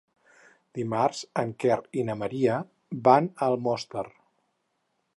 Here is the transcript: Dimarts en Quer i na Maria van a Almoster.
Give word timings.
Dimarts 0.77 1.19
en 1.43 1.51
Quer 1.65 1.77
i 2.03 2.07
na 2.09 2.17
Maria 2.23 2.57
van 3.11 3.31
a 3.35 3.51
Almoster. 3.53 4.07